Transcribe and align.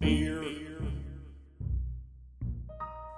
Beer. 0.00 0.42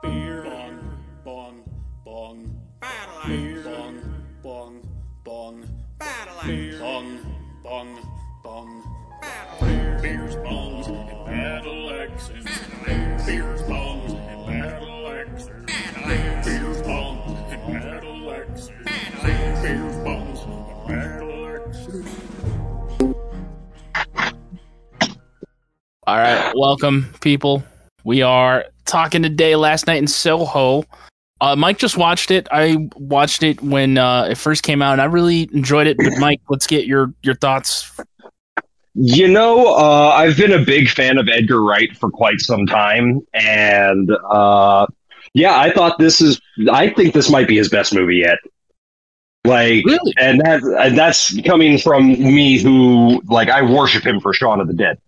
Beer. 0.02 0.42
Bong. 0.44 0.80
Bong. 1.24 1.64
Bong. 2.04 2.60
Battle. 2.80 3.20
Beer. 3.26 3.62
Bong. 3.62 4.00
Bong. 4.42 4.88
Bong. 5.24 5.64
Battle. 5.98 6.34
Beer. 6.46 6.78
Bong. 6.78 7.18
Bong. 7.62 7.98
Bong. 8.44 8.98
Beers, 10.00 10.36
bongs, 10.36 10.86
and 10.86 11.26
battle 11.26 11.90
axes. 11.90 12.44
Beers, 13.26 13.62
bongs, 13.62 14.12
and 14.14 14.46
battle 14.46 15.08
axes. 15.08 15.50
Beers, 16.46 16.82
bongs, 16.82 17.52
and 17.52 17.82
battle 17.82 18.30
axes. 18.32 18.70
Beers, 19.62 19.96
bongs, 20.06 20.40
and 20.46 20.88
battle 20.88 21.48
axes. 21.48 22.06
All 26.06 26.16
right, 26.16 26.37
welcome, 26.58 27.06
people. 27.20 27.62
We 28.04 28.22
are 28.22 28.64
talking 28.84 29.22
today. 29.22 29.54
Last 29.54 29.86
night 29.86 29.98
in 29.98 30.08
Soho, 30.08 30.84
uh, 31.40 31.54
Mike 31.54 31.78
just 31.78 31.96
watched 31.96 32.30
it. 32.30 32.48
I 32.50 32.88
watched 32.96 33.42
it 33.42 33.62
when 33.62 33.96
uh, 33.96 34.24
it 34.24 34.38
first 34.38 34.64
came 34.64 34.82
out, 34.82 34.92
and 34.92 35.00
I 35.00 35.04
really 35.04 35.48
enjoyed 35.52 35.86
it. 35.86 35.96
But 35.96 36.18
Mike, 36.18 36.40
let's 36.48 36.66
get 36.66 36.86
your 36.86 37.12
your 37.22 37.36
thoughts. 37.36 37.96
You 38.94 39.28
know, 39.28 39.76
uh, 39.76 40.08
I've 40.16 40.36
been 40.36 40.52
a 40.52 40.64
big 40.64 40.88
fan 40.88 41.18
of 41.18 41.28
Edgar 41.28 41.62
Wright 41.62 41.96
for 41.96 42.10
quite 42.10 42.40
some 42.40 42.66
time, 42.66 43.20
and 43.32 44.10
uh, 44.28 44.86
yeah, 45.34 45.58
I 45.58 45.70
thought 45.70 45.98
this 45.98 46.20
is. 46.20 46.40
I 46.72 46.90
think 46.90 47.14
this 47.14 47.30
might 47.30 47.46
be 47.46 47.56
his 47.56 47.68
best 47.68 47.94
movie 47.94 48.16
yet. 48.16 48.38
Like, 49.44 49.84
Really? 49.86 50.12
and 50.18 50.40
that 50.40 50.62
and 50.80 50.98
that's 50.98 51.40
coming 51.42 51.78
from 51.78 52.08
me, 52.08 52.58
who 52.58 53.22
like 53.26 53.48
I 53.48 53.62
worship 53.62 54.04
him 54.04 54.20
for 54.20 54.32
Shaun 54.32 54.60
of 54.60 54.66
the 54.66 54.74
Dead. 54.74 54.98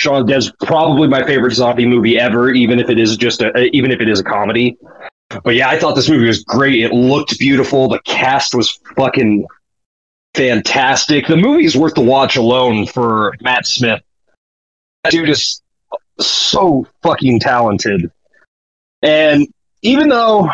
Shaun 0.00 0.32
of 0.32 0.52
probably 0.62 1.08
my 1.08 1.22
favorite 1.24 1.52
zombie 1.52 1.84
movie 1.84 2.18
ever, 2.18 2.50
even 2.50 2.78
if 2.78 2.88
it 2.88 2.98
is 2.98 3.18
just 3.18 3.42
a 3.42 3.64
even 3.76 3.90
if 3.90 4.00
it 4.00 4.08
is 4.08 4.18
a 4.20 4.24
comedy. 4.24 4.78
But 5.44 5.56
yeah, 5.56 5.68
I 5.68 5.78
thought 5.78 5.94
this 5.94 6.08
movie 6.08 6.26
was 6.26 6.42
great. 6.42 6.82
It 6.82 6.92
looked 6.92 7.38
beautiful. 7.38 7.86
The 7.86 8.00
cast 8.00 8.54
was 8.54 8.80
fucking 8.96 9.46
fantastic. 10.34 11.26
The 11.26 11.36
movie's 11.36 11.76
worth 11.76 11.94
the 11.94 12.00
watch 12.00 12.36
alone 12.36 12.86
for 12.86 13.34
Matt 13.42 13.66
Smith. 13.66 14.00
That 15.04 15.10
dude 15.10 15.28
is 15.28 15.60
so 16.18 16.86
fucking 17.02 17.40
talented. 17.40 18.10
And 19.02 19.48
even 19.82 20.08
though, 20.08 20.48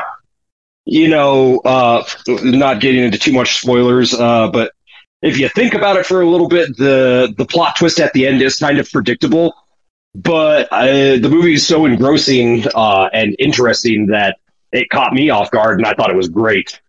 you 0.86 1.06
know, 1.06 1.60
uh, 1.60 2.04
not 2.26 2.80
getting 2.80 3.04
into 3.04 3.18
too 3.18 3.32
much 3.32 3.60
spoilers, 3.60 4.12
uh, 4.12 4.48
but 4.48 4.72
if 5.26 5.38
you 5.38 5.48
think 5.50 5.74
about 5.74 5.96
it 5.96 6.06
for 6.06 6.22
a 6.22 6.28
little 6.28 6.48
bit, 6.48 6.76
the 6.76 7.34
the 7.36 7.44
plot 7.44 7.76
twist 7.76 8.00
at 8.00 8.12
the 8.12 8.26
end 8.26 8.42
is 8.42 8.56
kind 8.56 8.78
of 8.78 8.90
predictable. 8.90 9.54
But 10.14 10.68
uh, 10.72 11.18
the 11.18 11.28
movie 11.28 11.54
is 11.54 11.66
so 11.66 11.84
engrossing 11.84 12.64
uh, 12.74 13.10
and 13.12 13.36
interesting 13.38 14.06
that 14.06 14.38
it 14.72 14.88
caught 14.88 15.12
me 15.12 15.28
off 15.28 15.50
guard, 15.50 15.78
and 15.78 15.86
I 15.86 15.94
thought 15.94 16.10
it 16.10 16.16
was 16.16 16.28
great. 16.28 16.80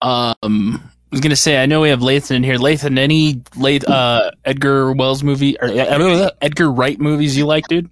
Um, 0.00 0.80
I 0.84 1.10
was 1.10 1.20
gonna 1.20 1.34
say 1.34 1.60
I 1.60 1.66
know 1.66 1.80
we 1.80 1.88
have 1.88 2.00
Lathan 2.00 2.36
in 2.36 2.44
here. 2.44 2.56
Lathan, 2.56 2.98
any 2.98 3.42
late 3.56 3.84
uh, 3.88 4.30
Edgar 4.44 4.92
Wells 4.92 5.24
movie 5.24 5.58
or 5.60 5.68
uh, 5.68 6.30
Edgar 6.40 6.70
Wright 6.70 7.00
movies 7.00 7.36
you 7.36 7.46
like, 7.46 7.66
dude? 7.66 7.90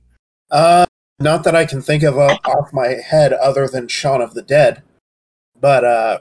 Uh, 0.51 0.87
not 1.19 1.45
that 1.45 1.57
I 1.57 1.65
can 1.65 1.81
think 1.81 2.03
of 2.03 2.19
uh, 2.19 2.39
off 2.45 2.73
my 2.73 2.89
head 2.89 3.33
other 3.33 3.67
than 3.67 3.89
Shaun 3.89 4.21
of 4.21 4.35
the 4.35 4.43
Dead. 4.43 4.83
But, 5.59 5.85
uh, 5.85 6.19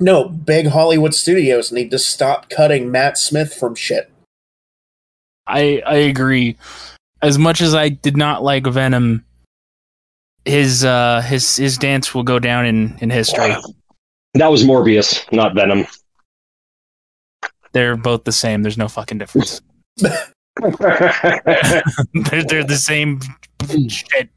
no, 0.00 0.28
big 0.28 0.68
Hollywood 0.68 1.14
studios 1.14 1.72
need 1.72 1.90
to 1.90 1.98
stop 1.98 2.50
cutting 2.50 2.90
Matt 2.90 3.18
Smith 3.18 3.54
from 3.54 3.74
shit. 3.74 4.10
I 5.46 5.82
I 5.86 5.96
agree. 5.96 6.56
As 7.22 7.38
much 7.38 7.60
as 7.60 7.74
I 7.74 7.88
did 7.88 8.16
not 8.16 8.42
like 8.42 8.66
Venom, 8.66 9.24
his 10.44 10.84
uh 10.84 11.22
his 11.22 11.56
his 11.56 11.78
dance 11.78 12.14
will 12.14 12.22
go 12.22 12.38
down 12.38 12.66
in 12.66 12.96
in 13.00 13.10
history. 13.10 13.54
That 14.34 14.50
was 14.50 14.62
Morbius, 14.62 15.30
not 15.32 15.54
Venom. 15.54 15.86
They're 17.72 17.96
both 17.96 18.24
the 18.24 18.32
same. 18.32 18.62
There's 18.62 18.78
no 18.78 18.88
fucking 18.88 19.18
difference. 19.18 19.60
they're, 20.00 22.44
they're 22.44 22.64
the 22.64 22.80
same 22.80 23.20
shit. 23.88 24.28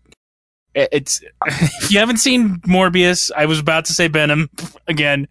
It's 0.73 1.21
if 1.45 1.91
you 1.91 1.99
haven't 1.99 2.17
seen 2.17 2.57
Morbius, 2.61 3.31
I 3.35 3.45
was 3.45 3.59
about 3.59 3.85
to 3.85 3.93
say 3.93 4.07
Venom 4.07 4.49
again, 4.87 5.27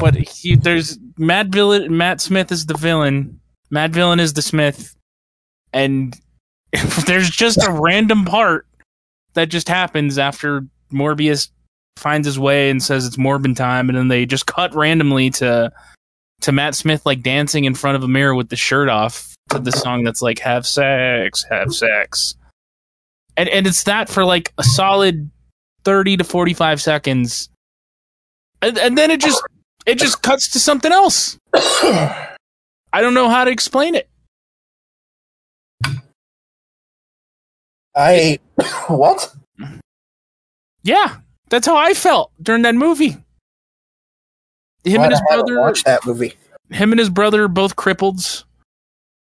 but 0.00 0.16
he, 0.16 0.56
there's 0.56 0.98
Matt 1.18 1.48
villain. 1.48 1.96
Matt 1.96 2.20
Smith 2.20 2.50
is 2.50 2.66
the 2.66 2.76
villain. 2.76 3.38
Matt 3.70 3.90
villain 3.90 4.18
is 4.18 4.32
the 4.32 4.42
Smith, 4.42 4.96
and 5.72 6.18
there's 7.06 7.30
just 7.30 7.58
a 7.58 7.70
random 7.70 8.24
part 8.24 8.66
that 9.34 9.50
just 9.50 9.68
happens 9.68 10.18
after 10.18 10.66
Morbius 10.92 11.50
finds 11.96 12.26
his 12.26 12.38
way 12.38 12.70
and 12.70 12.82
says 12.82 13.06
it's 13.06 13.16
Morbin 13.16 13.54
time, 13.54 13.88
and 13.88 13.96
then 13.96 14.08
they 14.08 14.26
just 14.26 14.46
cut 14.46 14.74
randomly 14.74 15.30
to 15.30 15.70
to 16.40 16.52
Matt 16.52 16.74
Smith 16.74 17.04
like 17.04 17.22
dancing 17.22 17.64
in 17.64 17.74
front 17.74 17.96
of 17.96 18.02
a 18.02 18.08
mirror 18.08 18.34
with 18.34 18.48
the 18.48 18.56
shirt 18.56 18.88
off 18.88 19.34
to 19.50 19.58
the 19.58 19.72
song 19.72 20.02
that's 20.02 20.22
like 20.22 20.38
"Have 20.40 20.66
sex, 20.66 21.44
have 21.50 21.72
sex," 21.72 22.34
and 23.36 23.48
and 23.48 23.66
it's 23.66 23.84
that 23.84 24.08
for 24.08 24.24
like 24.24 24.52
a 24.58 24.64
solid 24.64 25.30
thirty 25.84 26.16
to 26.16 26.24
forty 26.24 26.54
five 26.54 26.80
seconds, 26.80 27.50
and, 28.62 28.78
and 28.78 28.98
then 28.98 29.10
it 29.10 29.20
just 29.20 29.42
it 29.86 29.98
just 29.98 30.22
cuts 30.22 30.48
to 30.50 30.60
something 30.60 30.92
else. 30.92 31.38
I 31.54 32.36
don't 32.94 33.14
know 33.14 33.28
how 33.28 33.44
to 33.44 33.50
explain 33.50 33.94
it. 33.94 34.08
I. 37.96 38.38
what? 38.88 39.34
Yeah, 40.82 41.16
that's 41.48 41.66
how 41.66 41.76
I 41.76 41.94
felt 41.94 42.32
during 42.40 42.62
that 42.62 42.74
movie. 42.74 43.16
Him 44.84 44.94
Glad 44.94 45.04
and 45.04 45.12
his 45.12 45.22
I 45.30 45.36
brother, 45.36 45.60
watched 45.60 45.84
that 45.84 46.06
movie. 46.06 46.34
him 46.70 46.92
and 46.92 46.98
his 46.98 47.10
brother, 47.10 47.48
both 47.48 47.76
crippled. 47.76 48.44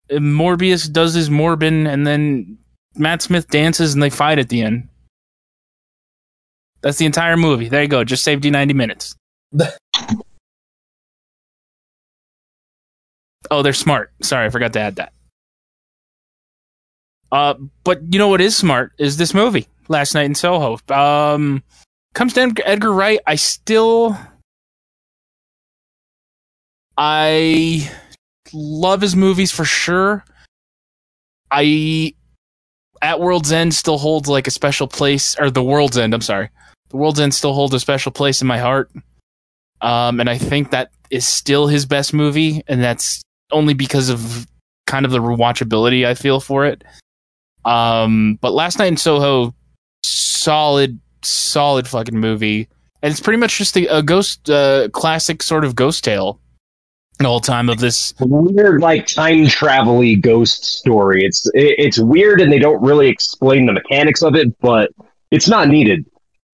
And 0.10 0.36
Morbius 0.36 0.92
does 0.92 1.14
his 1.14 1.30
Morbin, 1.30 1.88
and 1.88 2.06
then 2.06 2.58
Matt 2.96 3.22
Smith 3.22 3.48
dances, 3.48 3.94
and 3.94 4.04
they 4.04 4.10
fight 4.10 4.38
at 4.38 4.50
the 4.50 4.62
end. 4.62 4.90
That's 6.82 6.98
the 6.98 7.06
entire 7.06 7.38
movie. 7.38 7.70
There 7.70 7.82
you 7.82 7.88
go. 7.88 8.04
Just 8.04 8.24
saved 8.24 8.46
you 8.46 8.52
ninety 8.52 8.74
minutes. 8.74 9.16
oh, 13.52 13.62
they're 13.62 13.74
smart. 13.74 14.12
Sorry, 14.22 14.46
I 14.46 14.50
forgot 14.50 14.74
to 14.74 14.80
add 14.80 14.96
that. 14.98 15.14
Uh, 17.32 17.56
but 17.84 18.02
you 18.14 18.20
know 18.20 18.28
what 18.28 18.42
is 18.42 18.56
smart 18.56 18.94
is 18.98 19.18
this 19.18 19.34
movie, 19.34 19.68
Last 19.88 20.14
Night 20.14 20.26
in 20.26 20.36
Soho. 20.36 20.78
Um, 20.90 21.64
comes 22.14 22.34
to 22.34 22.54
Edgar 22.66 22.94
Wright. 22.94 23.20
I 23.28 23.36
still, 23.36 24.18
I 26.98 27.90
love 28.54 29.02
his 29.02 29.16
movies 29.16 29.52
for 29.52 29.66
sure. 29.66 30.24
I 31.52 32.14
at 33.02 33.20
World's 33.20 33.52
End 33.52 33.74
still 33.74 33.98
holds 33.98 34.30
like 34.30 34.48
a 34.48 34.52
special 34.52 34.88
place, 34.88 35.36
or 35.40 35.50
the 35.50 35.64
World's 35.64 35.98
End. 35.98 36.14
I'm 36.14 36.22
sorry, 36.22 36.50
the 36.90 36.98
World's 36.98 37.20
End 37.20 37.34
still 37.34 37.54
holds 37.54 37.74
a 37.74 37.80
special 37.80 38.12
place 38.12 38.42
in 38.42 38.48
my 38.48 38.60
heart. 38.60 38.92
Um, 39.82 40.20
and 40.20 40.30
I 40.30 40.38
think 40.38 40.72
that 40.72 40.92
is 41.10 41.28
still 41.28 41.68
his 41.68 41.86
best 41.86 42.14
movie, 42.14 42.64
and 42.68 42.82
that's 42.82 43.22
only 43.52 43.74
because 43.74 44.10
of 44.10 44.48
kind 44.88 45.06
of 45.06 45.12
the 45.12 45.20
rewatchability 45.20 46.06
I 46.06 46.14
feel 46.14 46.40
for 46.40 46.66
it. 46.66 46.84
Um, 47.64 48.38
but 48.42 48.54
Last 48.54 48.80
Night 48.80 48.88
in 48.88 48.98
Soho, 48.98 49.56
solid, 50.04 51.00
solid 51.24 51.88
fucking 51.88 52.20
movie, 52.20 52.68
and 53.02 53.12
it's 53.12 53.20
pretty 53.20 53.40
much 53.40 53.58
just 53.58 53.76
a, 53.78 53.98
a 53.98 54.04
ghost, 54.04 54.50
uh, 54.50 54.90
classic 54.90 55.42
sort 55.42 55.66
of 55.66 55.76
ghost 55.76 56.04
tale. 56.04 56.40
Whole 57.22 57.40
time 57.40 57.70
of 57.70 57.80
this 57.80 58.14
weird 58.20 58.82
like 58.82 59.08
time 59.08 59.48
travel 59.48 60.04
ghost 60.18 60.66
story. 60.66 61.24
It's 61.24 61.46
it, 61.54 61.76
it's 61.78 61.98
weird 61.98 62.42
and 62.42 62.52
they 62.52 62.60
don't 62.60 62.82
really 62.82 63.08
explain 63.08 63.66
the 63.66 63.72
mechanics 63.72 64.22
of 64.22 64.36
it, 64.36 64.60
but 64.60 64.92
it's 65.32 65.48
not 65.48 65.70
needed. 65.70 66.06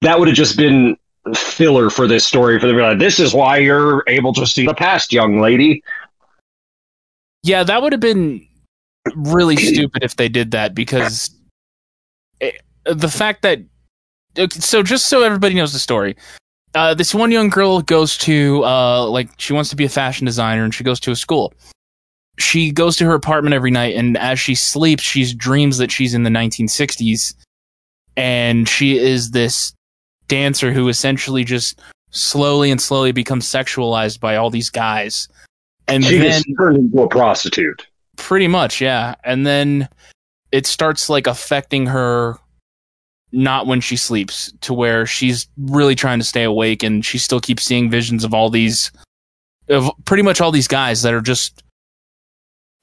That 0.01 0.19
would 0.19 0.27
have 0.27 0.37
just 0.37 0.57
been 0.57 0.97
filler 1.35 1.89
for 1.89 2.07
this 2.07 2.25
story. 2.25 2.59
For 2.59 2.67
the 2.67 2.73
like, 2.73 2.99
this 2.99 3.19
is 3.19 3.33
why 3.33 3.57
you're 3.57 4.03
able 4.07 4.33
to 4.33 4.45
see 4.45 4.65
the 4.65 4.75
past, 4.75 5.11
young 5.11 5.39
lady. 5.39 5.83
Yeah, 7.43 7.63
that 7.63 7.81
would 7.81 7.91
have 7.91 8.01
been 8.01 8.45
really 9.15 9.55
stupid 9.73 10.03
if 10.03 10.15
they 10.15 10.29
did 10.29 10.51
that 10.51 10.75
because 10.75 11.29
it, 12.39 12.61
the 12.85 13.09
fact 13.09 13.41
that 13.41 13.59
so 14.49 14.81
just 14.83 15.07
so 15.07 15.23
everybody 15.23 15.55
knows 15.55 15.73
the 15.73 15.79
story. 15.79 16.15
Uh, 16.73 16.93
this 16.93 17.13
one 17.13 17.31
young 17.31 17.49
girl 17.49 17.81
goes 17.81 18.17
to 18.17 18.63
uh, 18.63 19.05
like 19.05 19.29
she 19.37 19.51
wants 19.51 19.69
to 19.69 19.75
be 19.75 19.83
a 19.83 19.89
fashion 19.89 20.25
designer 20.25 20.63
and 20.63 20.73
she 20.73 20.83
goes 20.83 20.99
to 21.01 21.11
a 21.11 21.15
school. 21.15 21.53
She 22.39 22.71
goes 22.71 22.95
to 22.97 23.05
her 23.05 23.13
apartment 23.13 23.53
every 23.53 23.71
night 23.71 23.95
and 23.95 24.17
as 24.17 24.39
she 24.39 24.55
sleeps, 24.55 25.03
she 25.03 25.33
dreams 25.33 25.77
that 25.79 25.91
she's 25.91 26.13
in 26.13 26.23
the 26.23 26.29
1960s 26.29 27.33
and 28.15 28.69
she 28.69 28.97
is 28.97 29.31
this 29.31 29.73
dancer 30.27 30.71
who 30.71 30.87
essentially 30.87 31.43
just 31.43 31.81
slowly 32.11 32.71
and 32.71 32.81
slowly 32.81 33.11
becomes 33.11 33.45
sexualized 33.45 34.19
by 34.21 34.37
all 34.37 34.49
these 34.49 34.69
guys. 34.69 35.27
And 35.91 36.05
She 36.05 36.17
then 36.17 36.41
turned 36.57 36.77
into 36.77 37.01
a 37.01 37.07
prostitute. 37.07 37.87
Pretty 38.17 38.47
much, 38.47 38.81
yeah. 38.81 39.15
And 39.23 39.45
then 39.45 39.89
it 40.51 40.65
starts 40.65 41.09
like 41.09 41.27
affecting 41.27 41.87
her 41.87 42.37
not 43.31 43.65
when 43.67 43.79
she 43.79 43.95
sleeps 43.95 44.51
to 44.61 44.73
where 44.73 45.05
she's 45.05 45.47
really 45.57 45.95
trying 45.95 46.19
to 46.19 46.25
stay 46.25 46.43
awake 46.43 46.83
and 46.83 47.05
she 47.05 47.17
still 47.17 47.39
keeps 47.39 47.63
seeing 47.63 47.89
visions 47.89 48.23
of 48.23 48.33
all 48.33 48.49
these 48.49 48.91
of 49.69 49.89
pretty 50.05 50.23
much 50.23 50.41
all 50.41 50.51
these 50.51 50.67
guys 50.67 51.01
that 51.01 51.13
are 51.13 51.21
just 51.21 51.63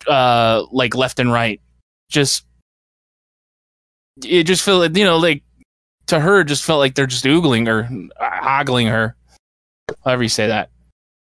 uh 0.06 0.64
like 0.72 0.94
left 0.94 1.19
and 1.19 1.31
right 1.31 1.61
just 2.08 2.46
it 4.25 4.44
just 4.44 4.62
felt 4.62 4.96
you 4.96 5.04
know 5.04 5.19
like 5.19 5.43
to 6.06 6.19
her 6.19 6.40
it 6.40 6.46
just 6.46 6.64
felt 6.64 6.78
like 6.78 6.94
they're 6.94 7.06
just 7.06 7.26
oogling 7.26 7.66
her 7.66 7.88
ogling 8.43 8.87
her 8.87 9.14
however 10.02 10.22
you 10.22 10.28
say 10.31 10.46
that 10.46 10.70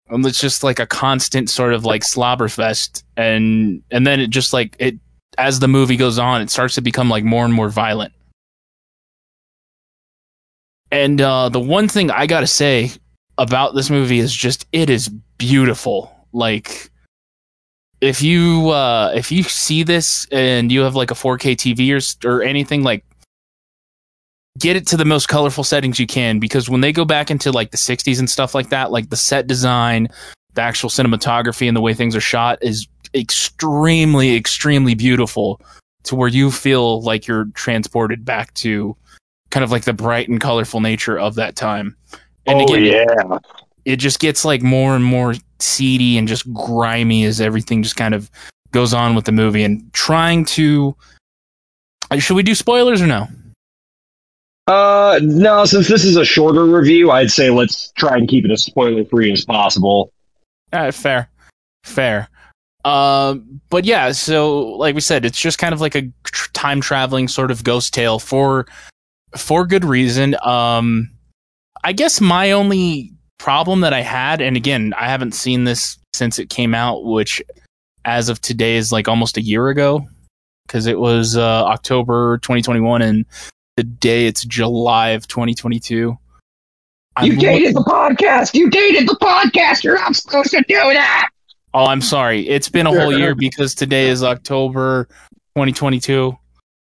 and 0.09 0.25
it's 0.25 0.39
just 0.39 0.63
like 0.63 0.79
a 0.79 0.85
constant 0.85 1.49
sort 1.49 1.73
of 1.73 1.85
like 1.85 2.03
slobber 2.03 2.49
fest 2.49 3.03
and 3.17 3.81
and 3.91 4.05
then 4.05 4.19
it 4.19 4.29
just 4.29 4.53
like 4.53 4.75
it 4.79 4.95
as 5.37 5.59
the 5.59 5.67
movie 5.67 5.95
goes 5.95 6.17
on 6.17 6.41
it 6.41 6.49
starts 6.49 6.75
to 6.75 6.81
become 6.81 7.09
like 7.09 7.23
more 7.23 7.45
and 7.45 7.53
more 7.53 7.69
violent. 7.69 8.13
And 10.91 11.21
uh 11.21 11.49
the 11.49 11.59
one 11.59 11.87
thing 11.87 12.09
i 12.11 12.25
gotta 12.25 12.47
say 12.47 12.91
about 13.37 13.73
this 13.73 13.89
movie 13.89 14.19
is 14.19 14.33
just 14.35 14.65
it 14.71 14.89
is 14.89 15.09
beautiful. 15.37 16.13
Like 16.33 16.91
if 18.01 18.21
you 18.21 18.69
uh 18.69 19.11
if 19.15 19.31
you 19.31 19.43
see 19.43 19.83
this 19.83 20.27
and 20.31 20.71
you 20.71 20.81
have 20.81 20.95
like 20.95 21.11
a 21.11 21.15
4k 21.15 21.55
tv 21.55 22.23
or, 22.25 22.29
or 22.29 22.43
anything 22.43 22.83
like 22.83 23.03
get 24.59 24.75
it 24.75 24.85
to 24.87 24.97
the 24.97 25.05
most 25.05 25.27
colorful 25.27 25.63
settings 25.63 25.99
you 25.99 26.07
can 26.07 26.39
because 26.39 26.69
when 26.69 26.81
they 26.81 26.91
go 26.91 27.05
back 27.05 27.31
into 27.31 27.51
like 27.51 27.71
the 27.71 27.77
60s 27.77 28.19
and 28.19 28.29
stuff 28.29 28.53
like 28.53 28.69
that 28.69 28.91
like 28.91 29.09
the 29.09 29.15
set 29.15 29.47
design 29.47 30.07
the 30.55 30.61
actual 30.61 30.89
cinematography 30.89 31.67
and 31.67 31.77
the 31.77 31.81
way 31.81 31.93
things 31.93 32.15
are 32.15 32.21
shot 32.21 32.57
is 32.61 32.87
extremely 33.15 34.35
extremely 34.35 34.93
beautiful 34.93 35.61
to 36.03 36.15
where 36.15 36.27
you 36.27 36.51
feel 36.51 37.01
like 37.01 37.27
you're 37.27 37.45
transported 37.53 38.25
back 38.25 38.53
to 38.55 38.95
kind 39.49 39.63
of 39.63 39.71
like 39.71 39.83
the 39.83 39.93
bright 39.93 40.29
and 40.29 40.39
colorful 40.39 40.79
nature 40.79 41.17
of 41.17 41.35
that 41.35 41.55
time. 41.55 41.95
And 42.45 42.61
oh 42.61 42.73
again 42.73 43.07
yeah. 43.29 43.39
it 43.85 43.97
just 43.97 44.19
gets 44.19 44.45
like 44.45 44.61
more 44.61 44.95
and 44.95 45.03
more 45.03 45.35
seedy 45.59 46.17
and 46.17 46.27
just 46.27 46.51
grimy 46.53 47.25
as 47.25 47.41
everything 47.41 47.83
just 47.83 47.95
kind 47.95 48.13
of 48.13 48.29
goes 48.71 48.93
on 48.93 49.15
with 49.15 49.25
the 49.25 49.31
movie. 49.31 49.63
And 49.63 49.91
trying 49.93 50.45
to 50.45 50.95
uh, 52.11 52.17
should 52.17 52.35
we 52.35 52.43
do 52.43 52.55
spoilers 52.55 53.01
or 53.01 53.07
no 53.07 53.27
Uh, 54.69 55.19
no, 55.23 55.65
since 55.65 55.87
this 55.87 56.05
is 56.05 56.15
a 56.15 56.23
shorter 56.23 56.63
review, 56.63 57.09
I'd 57.09 57.31
say 57.31 57.49
let's 57.49 57.91
try 57.93 58.15
and 58.15 58.27
keep 58.27 58.45
it 58.45 58.51
as 58.51 58.63
spoiler 58.63 59.03
free 59.03 59.31
as 59.31 59.43
possible. 59.43 60.13
Fair, 60.71 61.27
fair. 61.83 62.29
Um, 62.85 63.61
but 63.71 63.83
yeah, 63.83 64.11
so 64.11 64.59
like 64.59 64.93
we 64.93 65.01
said, 65.01 65.25
it's 65.25 65.39
just 65.39 65.57
kind 65.57 65.73
of 65.73 65.81
like 65.81 65.95
a 65.95 66.03
time 66.53 66.81
traveling 66.81 67.27
sort 67.27 67.49
of 67.49 67.63
ghost 67.63 67.95
tale 67.95 68.19
for 68.19 68.67
for 69.35 69.65
good 69.65 69.83
reason. 69.83 70.35
Um, 70.43 71.09
I 71.83 71.91
guess 71.91 72.21
my 72.21 72.51
only 72.51 73.11
problem 73.39 73.81
that 73.81 73.93
I 73.93 74.01
had, 74.01 74.39
and 74.39 74.55
again, 74.55 74.93
I 74.95 75.09
haven't 75.09 75.33
seen 75.33 75.63
this 75.63 75.97
since 76.13 76.37
it 76.37 76.51
came 76.51 76.75
out, 76.75 77.05
which 77.05 77.41
as 78.05 78.29
of 78.29 78.39
today 78.39 78.75
is 78.75 78.91
like 78.91 79.07
almost 79.07 79.35
a 79.35 79.41
year 79.41 79.69
ago, 79.69 80.07
because 80.67 80.85
it 80.85 80.99
was 80.99 81.37
uh, 81.37 81.63
October 81.65 82.37
2021, 82.43 83.01
and 83.01 83.25
today 83.79 84.27
it's 84.27 84.43
July 84.43 85.11
of 85.11 85.25
2022. 85.29 85.95
You 85.95 86.17
I'm 87.15 87.37
dated 87.37 87.73
the 87.73 87.85
podcast. 87.87 88.53
You 88.53 88.69
dated 88.69 89.07
the 89.07 89.15
podcast. 89.21 89.85
You're 89.85 89.95
not 89.95 90.17
supposed 90.17 90.51
to 90.51 90.61
do 90.67 90.75
that. 90.75 91.29
Oh, 91.73 91.85
I'm 91.85 92.01
sorry. 92.01 92.45
It's 92.49 92.67
been 92.67 92.87
a 92.87 92.91
whole 92.91 93.17
year 93.17 93.35
because 93.35 93.73
today 93.73 94.09
is 94.09 94.21
October 94.21 95.05
2022. 95.55 96.37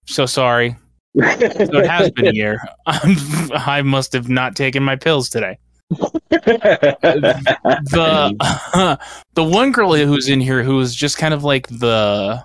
So 0.06 0.24
sorry. 0.24 0.74
So 1.14 1.22
it 1.28 1.86
has 1.86 2.10
been 2.12 2.28
a 2.28 2.32
year. 2.32 2.58
I 2.86 3.82
must 3.84 4.14
have 4.14 4.30
not 4.30 4.56
taken 4.56 4.82
my 4.82 4.96
pills 4.96 5.28
today. 5.28 5.58
The 5.90 6.38
the 9.34 9.44
one 9.44 9.72
girl 9.72 9.94
who's 9.96 10.30
in 10.30 10.40
here 10.40 10.62
who 10.62 10.80
is 10.80 10.94
just 10.94 11.18
kind 11.18 11.34
of 11.34 11.44
like 11.44 11.68
the 11.68 12.42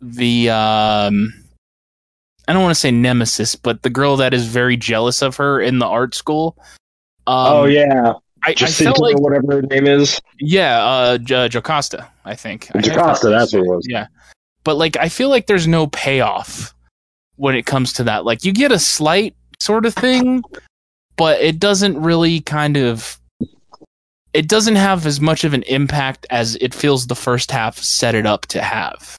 the 0.00 0.50
um 0.50 1.32
I 2.48 2.52
don't 2.52 2.62
want 2.62 2.74
to 2.74 2.80
say 2.80 2.90
nemesis, 2.90 3.56
but 3.56 3.82
the 3.82 3.90
girl 3.90 4.16
that 4.16 4.32
is 4.32 4.46
very 4.46 4.76
jealous 4.76 5.22
of 5.22 5.36
her 5.36 5.60
in 5.60 5.78
the 5.78 5.86
art 5.86 6.14
school. 6.14 6.56
Um, 7.26 7.46
oh 7.48 7.64
yeah, 7.64 8.12
I, 8.44 8.50
I 8.50 8.54
Jacinta, 8.54 8.92
felt 8.92 9.00
like 9.00 9.18
whatever 9.18 9.56
her 9.56 9.62
name 9.62 9.86
is, 9.86 10.20
yeah, 10.38 10.84
uh, 10.84 11.18
J- 11.18 11.48
Jocasta, 11.48 12.06
I 12.24 12.34
think. 12.36 12.70
I- 12.74 12.78
I 12.78 12.82
Jocasta. 12.82 13.30
That's 13.30 13.52
what 13.52 13.62
it 13.64 13.68
was. 13.68 13.86
Yeah. 13.88 14.06
But 14.62 14.76
like 14.76 14.96
I 14.96 15.08
feel 15.08 15.28
like 15.28 15.46
there's 15.46 15.66
no 15.66 15.86
payoff 15.88 16.72
when 17.36 17.54
it 17.54 17.66
comes 17.66 17.92
to 17.94 18.04
that. 18.04 18.24
Like 18.24 18.44
you 18.44 18.52
get 18.52 18.72
a 18.72 18.78
slight 18.78 19.34
sort 19.60 19.86
of 19.86 19.94
thing, 19.94 20.42
but 21.16 21.40
it 21.40 21.58
doesn't 21.58 22.00
really 22.00 22.40
kind 22.40 22.76
of 22.76 23.18
it 24.32 24.48
doesn't 24.48 24.76
have 24.76 25.06
as 25.06 25.20
much 25.20 25.44
of 25.44 25.54
an 25.54 25.62
impact 25.64 26.26
as 26.30 26.56
it 26.56 26.74
feels 26.74 27.06
the 27.06 27.14
first 27.16 27.50
half 27.50 27.78
set 27.78 28.14
it 28.14 28.26
up 28.26 28.46
to 28.46 28.60
have. 28.60 29.16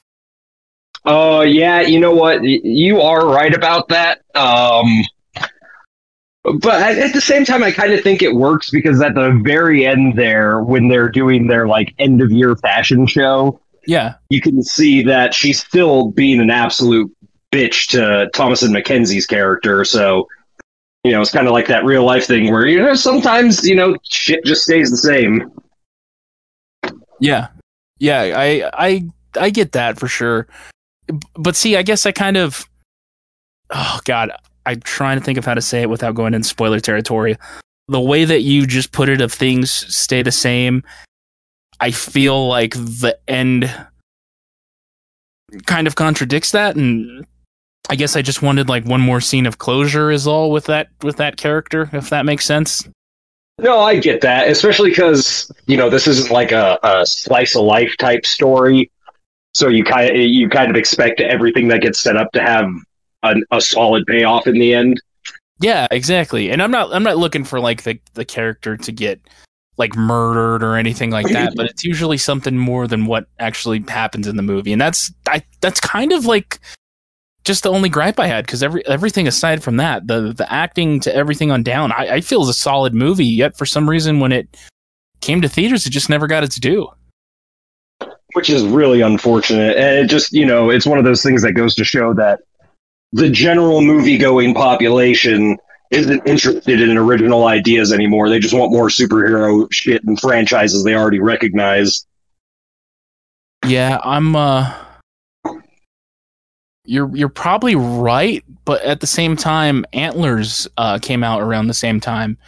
Oh 1.10 1.40
yeah, 1.40 1.80
you 1.80 1.98
know 1.98 2.14
what? 2.14 2.42
You 2.44 3.00
are 3.00 3.26
right 3.26 3.54
about 3.54 3.88
that. 3.88 4.20
Um, 4.34 4.86
but 6.60 6.82
at, 6.82 6.98
at 6.98 7.12
the 7.14 7.20
same 7.20 7.46
time, 7.46 7.62
I 7.62 7.70
kind 7.72 7.94
of 7.94 8.02
think 8.02 8.20
it 8.20 8.34
works 8.34 8.68
because 8.70 9.00
at 9.00 9.14
the 9.14 9.40
very 9.42 9.86
end 9.86 10.16
there, 10.18 10.60
when 10.62 10.88
they're 10.88 11.08
doing 11.08 11.46
their 11.46 11.66
like 11.66 11.94
end 11.98 12.20
of 12.20 12.30
year 12.30 12.56
fashion 12.56 13.06
show, 13.06 13.58
Yeah. 13.86 14.14
you 14.28 14.42
can 14.42 14.62
see 14.62 15.02
that 15.04 15.32
she's 15.32 15.60
still 15.64 16.10
being 16.10 16.40
an 16.40 16.50
absolute 16.50 17.10
bitch 17.52 17.88
to 17.88 18.28
Thomasin 18.34 18.70
McKenzie's 18.76 19.26
character. 19.26 19.86
So, 19.86 20.28
you 21.04 21.12
know, 21.12 21.22
it's 21.22 21.30
kind 21.30 21.46
of 21.46 21.54
like 21.54 21.68
that 21.68 21.84
real 21.86 22.04
life 22.04 22.26
thing 22.26 22.52
where 22.52 22.66
you 22.66 22.82
know 22.82 22.94
sometimes 22.94 23.66
you 23.66 23.74
know 23.76 23.96
shit 24.04 24.44
just 24.44 24.62
stays 24.64 24.90
the 24.90 24.96
same. 24.98 25.50
Yeah. 27.18 27.48
Yeah, 27.98 28.20
I 28.36 28.70
I 28.74 29.02
I 29.40 29.50
get 29.50 29.72
that 29.72 29.98
for 29.98 30.06
sure. 30.06 30.46
But 31.34 31.56
see, 31.56 31.76
I 31.76 31.82
guess 31.82 32.06
I 32.06 32.12
kind 32.12 32.36
of 32.36 32.68
Oh 33.70 34.00
god, 34.04 34.32
I'm 34.66 34.80
trying 34.80 35.18
to 35.18 35.24
think 35.24 35.38
of 35.38 35.44
how 35.44 35.54
to 35.54 35.60
say 35.60 35.82
it 35.82 35.90
without 35.90 36.14
going 36.14 36.34
in 36.34 36.42
spoiler 36.42 36.80
territory. 36.80 37.36
The 37.88 38.00
way 38.00 38.24
that 38.24 38.42
you 38.42 38.66
just 38.66 38.92
put 38.92 39.08
it 39.08 39.20
of 39.20 39.32
things 39.32 39.70
stay 39.72 40.22
the 40.22 40.32
same, 40.32 40.82
I 41.80 41.90
feel 41.90 42.48
like 42.48 42.74
the 42.74 43.18
end 43.28 43.70
kind 45.64 45.86
of 45.86 45.94
contradicts 45.94 46.52
that 46.52 46.76
and 46.76 47.26
I 47.88 47.96
guess 47.96 48.16
I 48.16 48.22
just 48.22 48.42
wanted 48.42 48.68
like 48.68 48.84
one 48.84 49.00
more 49.00 49.20
scene 49.20 49.46
of 49.46 49.56
closure 49.56 50.10
is 50.10 50.26
all 50.26 50.50
with 50.50 50.66
that 50.66 50.88
with 51.02 51.16
that 51.16 51.38
character 51.38 51.88
if 51.92 52.10
that 52.10 52.26
makes 52.26 52.44
sense. 52.44 52.86
No, 53.60 53.80
I 53.80 53.98
get 53.98 54.20
that, 54.20 54.48
especially 54.48 54.90
because 54.90 55.50
you 55.66 55.76
know 55.76 55.90
this 55.90 56.06
isn't 56.06 56.30
like 56.30 56.52
a, 56.52 56.78
a 56.82 57.04
slice 57.06 57.56
of 57.56 57.62
life 57.62 57.96
type 57.96 58.24
story, 58.24 58.90
so 59.54 59.68
you 59.68 59.84
kind 59.84 60.10
of 60.10 60.16
you 60.16 60.48
kind 60.48 60.70
of 60.70 60.76
expect 60.76 61.20
everything 61.20 61.68
that 61.68 61.80
gets 61.80 62.00
set 62.00 62.16
up 62.16 62.32
to 62.32 62.40
have 62.40 62.70
an, 63.22 63.44
a 63.50 63.60
solid 63.60 64.06
payoff 64.06 64.46
in 64.46 64.54
the 64.54 64.74
end. 64.74 65.00
Yeah, 65.60 65.86
exactly. 65.90 66.50
And 66.50 66.62
I'm 66.62 66.70
not 66.70 66.92
I'm 66.92 67.02
not 67.02 67.18
looking 67.18 67.44
for 67.44 67.60
like 67.60 67.82
the 67.82 67.98
the 68.14 68.24
character 68.24 68.76
to 68.76 68.92
get 68.92 69.20
like 69.76 69.94
murdered 69.96 70.62
or 70.62 70.76
anything 70.76 71.10
like 71.10 71.28
that, 71.28 71.54
but 71.56 71.66
it's 71.66 71.84
usually 71.84 72.18
something 72.18 72.58
more 72.58 72.88
than 72.88 73.06
what 73.06 73.26
actually 73.38 73.84
happens 73.88 74.26
in 74.26 74.36
the 74.36 74.42
movie. 74.42 74.72
And 74.72 74.80
that's 74.80 75.12
I 75.28 75.42
that's 75.60 75.80
kind 75.80 76.12
of 76.12 76.26
like 76.26 76.60
just 77.44 77.62
the 77.62 77.70
only 77.70 77.88
gripe 77.88 78.18
I 78.18 78.26
had 78.26 78.44
because 78.44 78.62
every 78.62 78.86
everything 78.86 79.26
aside 79.26 79.62
from 79.62 79.76
that, 79.78 80.06
the 80.06 80.32
the 80.32 80.52
acting 80.52 81.00
to 81.00 81.14
everything 81.14 81.50
on 81.50 81.62
down, 81.62 81.92
I, 81.92 82.16
I 82.16 82.20
feel 82.20 82.42
is 82.42 82.48
a 82.48 82.54
solid 82.54 82.92
movie. 82.92 83.24
Yet 83.24 83.56
for 83.56 83.66
some 83.66 83.88
reason, 83.88 84.20
when 84.20 84.32
it 84.32 84.56
came 85.20 85.40
to 85.40 85.48
theaters, 85.48 85.86
it 85.86 85.90
just 85.90 86.10
never 86.10 86.26
got 86.26 86.44
its 86.44 86.56
due. 86.56 86.88
Which 88.38 88.50
is 88.50 88.62
really 88.62 89.00
unfortunate. 89.00 89.76
And 89.76 89.98
it 89.98 90.06
just, 90.08 90.32
you 90.32 90.46
know, 90.46 90.70
it's 90.70 90.86
one 90.86 90.96
of 90.96 91.02
those 91.02 91.24
things 91.24 91.42
that 91.42 91.54
goes 91.54 91.74
to 91.74 91.82
show 91.82 92.14
that 92.14 92.38
the 93.10 93.28
general 93.28 93.80
movie 93.80 94.16
going 94.16 94.54
population 94.54 95.58
isn't 95.90 96.24
interested 96.24 96.80
in 96.80 96.96
original 96.96 97.48
ideas 97.48 97.92
anymore. 97.92 98.28
They 98.28 98.38
just 98.38 98.54
want 98.54 98.70
more 98.70 98.90
superhero 98.90 99.66
shit 99.72 100.04
and 100.04 100.20
franchises 100.20 100.84
they 100.84 100.94
already 100.94 101.18
recognize. 101.18 102.06
Yeah, 103.66 103.98
I'm 104.04 104.36
uh 104.36 104.72
you're 106.84 107.10
you're 107.16 107.28
probably 107.28 107.74
right, 107.74 108.44
but 108.64 108.80
at 108.82 109.00
the 109.00 109.06
same 109.08 109.34
time, 109.34 109.84
Antlers 109.92 110.68
uh 110.76 111.00
came 111.00 111.24
out 111.24 111.42
around 111.42 111.66
the 111.66 111.74
same 111.74 111.98
time. 111.98 112.38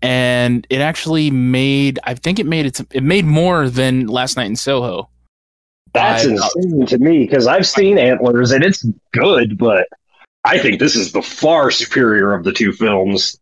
And 0.00 0.64
it 0.70 0.80
actually 0.80 1.32
made 1.32 1.98
I 2.04 2.14
think 2.14 2.38
it 2.38 2.46
made 2.46 2.66
it 2.66 2.80
it 2.92 3.02
made 3.02 3.24
more 3.24 3.68
than 3.68 4.06
Last 4.06 4.36
Night 4.36 4.46
in 4.46 4.54
Soho. 4.54 5.10
That's 5.94 6.24
insane 6.24 6.86
to 6.86 6.98
me 6.98 7.20
because 7.20 7.46
I've 7.46 7.66
seen 7.66 7.98
Antlers 7.98 8.50
and 8.50 8.64
it's 8.64 8.84
good, 9.12 9.56
but 9.56 9.88
I 10.44 10.58
think 10.58 10.80
this 10.80 10.96
is 10.96 11.12
the 11.12 11.22
far 11.22 11.70
superior 11.70 12.34
of 12.34 12.44
the 12.44 12.52
two 12.52 12.72
films. 12.72 13.38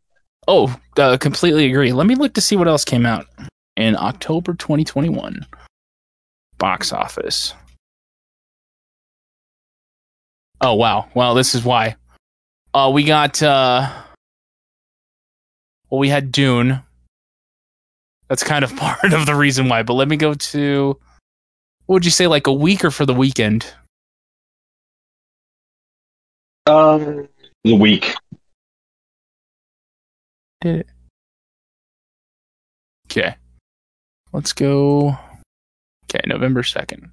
Oh, 0.47 0.75
uh, 0.99 1.17
completely 1.17 1.67
agree. 1.67 1.93
Let 1.93 2.07
me 2.07 2.15
look 2.15 2.35
to 2.35 2.41
see 2.41 2.57
what 2.57 2.69
else 2.69 2.85
came 2.85 3.07
out 3.07 3.27
in 3.77 3.97
October 3.97 4.55
2021. 4.55 5.47
Box 6.59 6.93
office. 6.93 7.55
Oh 10.61 10.75
wow. 10.75 11.09
Well, 11.15 11.35
this 11.35 11.55
is 11.55 11.65
why. 11.65 11.97
Uh, 12.75 12.91
we 12.93 13.05
got 13.05 13.43
uh, 13.43 13.91
well, 15.91 15.99
we 15.99 16.09
had 16.09 16.31
Dune. 16.33 16.83
That's 18.29 18.45
kind 18.45 18.63
of 18.63 18.77
part 18.77 19.13
of 19.13 19.27
the 19.27 19.35
reason 19.35 19.69
why. 19.69 19.83
But 19.83 19.95
let 19.95 20.09
me 20.09 20.17
go 20.17 20.35
to. 20.35 20.99
What 21.93 21.97
would 21.97 22.05
you 22.07 22.11
say, 22.11 22.27
like 22.27 22.47
a 22.47 22.53
week 22.55 22.87
or 22.87 22.91
for 22.91 23.05
the 23.05 23.13
weekend? 23.13 23.67
Um, 26.65 27.29
the 27.65 27.75
week. 27.75 28.15
Did 30.63 30.77
it? 30.77 30.87
Okay. 33.11 33.37
Let's 34.33 34.55
go. 34.55 35.19
Okay, 36.05 36.23
November 36.25 36.63
2nd. 36.63 37.11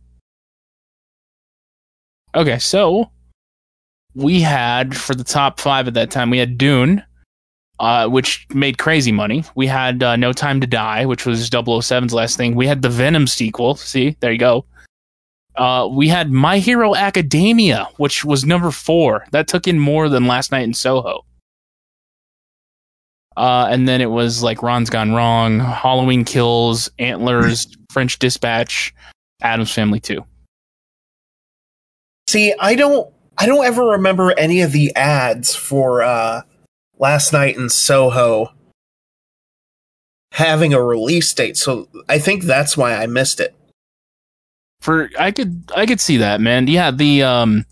Okay, 2.33 2.57
so 2.59 3.12
we 4.15 4.39
had 4.39 4.95
for 4.95 5.13
the 5.13 5.25
top 5.25 5.59
five 5.59 5.89
at 5.89 5.93
that 5.95 6.09
time, 6.09 6.29
we 6.29 6.38
had 6.38 6.57
Dune, 6.57 7.03
uh, 7.79 8.07
which 8.07 8.45
made 8.53 8.77
crazy 8.77 9.12
money. 9.12 9.43
We 9.55 9.67
had 9.67 10.03
uh, 10.03 10.15
No 10.15 10.33
Time 10.33 10.59
to 10.62 10.67
Die, 10.67 11.05
which 11.05 11.25
was 11.25 11.50
007's 11.50 12.13
last 12.13 12.38
thing. 12.38 12.55
We 12.55 12.67
had 12.67 12.81
the 12.81 12.89
Venom 12.89 13.27
sequel. 13.27 13.75
See, 13.75 14.15
there 14.19 14.31
you 14.31 14.38
go. 14.38 14.65
Uh, 15.55 15.88
we 15.91 16.07
had 16.07 16.31
My 16.31 16.59
Hero 16.59 16.95
Academia, 16.95 17.88
which 17.98 18.24
was 18.24 18.45
number 18.45 18.71
four. 18.71 19.25
That 19.31 19.48
took 19.48 19.67
in 19.67 19.79
more 19.79 20.09
than 20.09 20.27
Last 20.27 20.51
Night 20.51 20.63
in 20.63 20.74
Soho. 20.74 21.25
Uh, 23.36 23.67
and 23.69 23.88
then 23.88 24.01
it 24.01 24.09
was 24.12 24.43
like 24.43 24.62
Ron's 24.62 24.89
Gone 24.89 25.13
Wrong, 25.13 25.59
Halloween 25.59 26.25
Kills, 26.25 26.89
Antlers, 27.00 27.67
French 27.91 28.19
Dispatch, 28.19 28.93
Addams 29.41 29.71
Family 29.71 30.00
2. 30.00 30.24
See, 32.27 32.53
I 32.59 32.75
don't 32.75 33.12
I 33.38 33.45
don't 33.45 33.65
ever 33.65 33.83
remember 33.86 34.38
any 34.38 34.62
of 34.62 34.71
the 34.74 34.93
ads 34.95 35.55
for 35.55 36.03
uh 36.03 36.41
last 37.00 37.34
night 37.34 37.56
in 37.56 37.70
Soho 37.70 38.53
having 40.34 40.74
a 40.74 40.82
release 40.82 41.34
date, 41.34 41.58
so 41.58 41.88
I 42.08 42.20
think 42.20 42.44
that's 42.44 42.77
why 42.77 42.94
I 42.94 43.08
missed 43.08 43.39
it. 43.39 43.56
For 44.82 45.10
I 45.18 45.32
could 45.32 45.63
I 45.75 45.86
could 45.86 46.00
see 46.00 46.18
that, 46.18 46.39
man. 46.39 46.68
Yeah, 46.68 46.91
the 46.91 47.24
um 47.24 47.65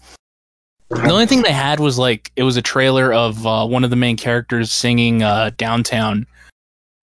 the 0.89 1.11
only 1.11 1.25
thing 1.25 1.41
they 1.41 1.51
had 1.51 1.79
was 1.79 1.99
like 1.99 2.31
it 2.35 2.43
was 2.43 2.57
a 2.57 2.61
trailer 2.61 3.13
of 3.13 3.45
uh, 3.45 3.65
one 3.65 3.83
of 3.83 3.89
the 3.89 3.95
main 3.95 4.17
characters 4.17 4.71
singing 4.71 5.21
uh, 5.21 5.51
downtown, 5.57 6.25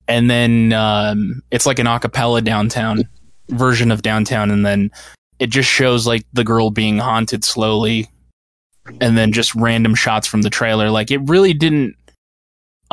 and 0.08 0.30
then 0.30 0.72
um, 0.72 1.42
it's 1.50 1.66
like 1.66 1.78
an 1.78 1.86
acapella 1.86 2.42
downtown 2.42 3.08
version 3.50 3.90
of 3.90 4.02
downtown, 4.02 4.50
and 4.50 4.64
then 4.64 4.90
it 5.38 5.48
just 5.48 5.68
shows 5.68 6.06
like 6.06 6.24
the 6.32 6.44
girl 6.44 6.70
being 6.70 6.98
haunted 6.98 7.44
slowly, 7.44 8.08
and 9.00 9.18
then 9.18 9.32
just 9.32 9.54
random 9.54 9.94
shots 9.94 10.26
from 10.26 10.42
the 10.42 10.50
trailer. 10.50 10.90
Like 10.90 11.10
it 11.10 11.18
really 11.18 11.52
didn't 11.52 11.94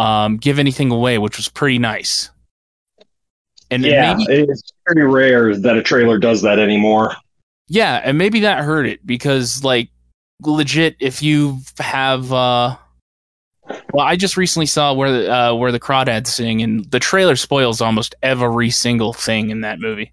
um, 0.02 0.38
give 0.38 0.60
anything 0.60 0.92
away, 0.92 1.18
which 1.18 1.38
was 1.38 1.48
pretty 1.48 1.78
nice. 1.80 2.30
And 3.70 3.86
yeah, 3.86 4.16
maybe, 4.18 4.44
it's 4.50 4.74
very 4.88 5.08
rare 5.08 5.56
that 5.56 5.78
a 5.78 5.84
trailer 5.84 6.18
does 6.18 6.42
that 6.42 6.60
anymore. 6.60 7.16
yeah, 7.68 8.02
and 8.04 8.18
maybe 8.18 8.42
that 8.42 8.64
hurt 8.64 8.86
it 8.86 9.06
because 9.06 9.64
like 9.64 9.90
legit, 10.42 10.98
if 11.00 11.22
you 11.24 11.60
have 11.80 12.34
uh, 12.34 12.76
well, 13.94 14.06
I 14.06 14.16
just 14.16 14.38
recently 14.38 14.66
saw 14.66 14.94
where 14.94 15.12
the 15.12 15.34
uh, 15.34 15.54
where 15.54 15.72
the 15.72 15.80
crawdads 15.80 16.28
sing, 16.28 16.62
and 16.62 16.84
the 16.92 17.00
trailer 17.00 17.36
spoils 17.36 17.80
almost 17.80 18.16
every 18.22 18.70
single 18.70 19.14
thing 19.14 19.52
in 19.52 19.62
that 19.62 19.80
movie. 19.80 20.12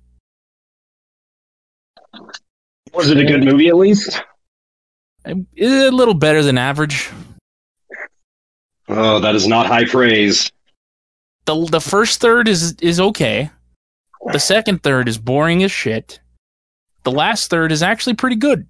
Was 2.93 3.11
it 3.11 3.19
a 3.19 3.25
good 3.25 3.45
movie 3.45 3.69
at 3.69 3.77
least? 3.77 4.23
It's 5.25 5.89
a 5.89 5.91
little 5.91 6.15
better 6.15 6.43
than 6.43 6.59
average. 6.59 7.11
Oh, 8.89 9.21
that 9.21 9.35
is 9.35 9.47
not 9.47 9.67
high 9.67 9.85
praise. 9.85 10.51
the 11.45 11.67
The 11.67 11.81
first 11.81 12.21
third 12.21 12.49
is 12.49 12.75
is 12.81 13.01
okay. 13.01 13.51
The 14.33 14.39
second 14.41 14.83
third 14.83 15.09
is 15.09 15.19
boring 15.19 15.63
as 15.63 15.71
shit. 15.73 16.21
The 17.05 17.13
last 17.13 17.51
third 17.51 17.71
is 17.73 17.83
actually 17.83 18.15
pretty 18.15 18.37
good. 18.37 18.67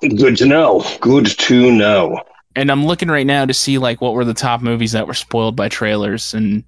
Good 0.00 0.36
to 0.38 0.46
know. 0.46 0.84
Good 1.00 1.26
to 1.26 1.70
know. 1.72 2.20
and 2.56 2.70
I'm 2.70 2.86
looking 2.86 3.08
right 3.08 3.26
now 3.26 3.44
to 3.44 3.54
see 3.54 3.78
like 3.78 4.00
what 4.00 4.14
were 4.14 4.24
the 4.24 4.34
top 4.34 4.60
movies 4.62 4.92
that 4.92 5.06
were 5.06 5.14
spoiled 5.14 5.56
by 5.56 5.68
trailers, 5.68 6.34
and 6.34 6.64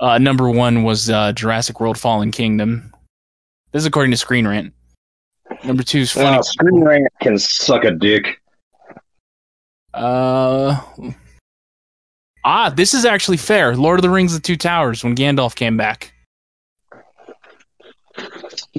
uh, 0.00 0.18
number 0.18 0.48
one 0.50 0.82
was 0.82 1.08
uh, 1.10 1.32
Jurassic 1.32 1.80
World: 1.80 1.98
Fallen 1.98 2.30
Kingdom. 2.30 2.92
This 3.72 3.80
is 3.80 3.86
according 3.86 4.10
to 4.10 4.16
Screen 4.16 4.46
Rant. 4.46 4.72
Number 5.64 5.82
two 5.82 6.00
is 6.00 6.12
funny. 6.12 6.38
Uh, 6.38 6.42
Screen 6.42 6.82
Rant 6.82 7.06
can 7.20 7.38
suck 7.38 7.84
a 7.84 7.90
dick. 7.90 8.39
Uh, 9.92 10.80
ah, 12.44 12.70
this 12.70 12.94
is 12.94 13.04
actually 13.04 13.36
fair. 13.36 13.76
Lord 13.76 13.98
of 13.98 14.02
the 14.02 14.10
Rings: 14.10 14.32
The 14.32 14.40
Two 14.40 14.56
Towers 14.56 15.02
when 15.02 15.16
Gandalf 15.16 15.54
came 15.54 15.76
back. 15.76 16.12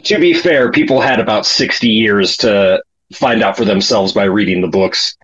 To 0.03 0.19
be 0.19 0.33
fair, 0.33 0.71
people 0.71 1.01
had 1.01 1.19
about 1.19 1.45
60 1.45 1.87
years 1.87 2.37
to 2.37 2.81
find 3.13 3.43
out 3.43 3.57
for 3.57 3.65
themselves 3.65 4.13
by 4.13 4.23
reading 4.23 4.61
the 4.61 4.67
books. 4.67 5.15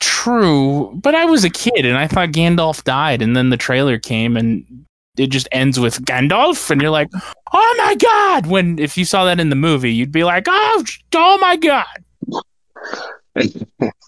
True, 0.00 0.92
but 0.94 1.14
I 1.14 1.24
was 1.24 1.44
a 1.44 1.50
kid 1.50 1.84
and 1.84 1.96
I 1.96 2.06
thought 2.06 2.30
Gandalf 2.30 2.84
died, 2.84 3.20
and 3.20 3.36
then 3.36 3.50
the 3.50 3.56
trailer 3.56 3.98
came 3.98 4.36
and 4.36 4.86
it 5.18 5.28
just 5.28 5.48
ends 5.52 5.78
with 5.78 6.04
Gandalf, 6.04 6.70
and 6.70 6.80
you're 6.80 6.90
like, 6.90 7.10
"Oh 7.52 7.74
my 7.78 7.94
god!" 7.96 8.46
When 8.46 8.78
if 8.78 8.96
you 8.96 9.04
saw 9.04 9.24
that 9.24 9.40
in 9.40 9.50
the 9.50 9.56
movie, 9.56 9.92
you'd 9.92 10.12
be 10.12 10.24
like, 10.24 10.46
"Oh, 10.48 10.84
oh 11.14 11.38
my 11.38 11.56
god!" 11.56 11.86